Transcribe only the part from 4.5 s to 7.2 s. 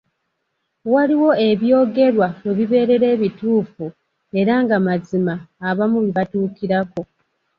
nga mazima abamu bibatuukirako.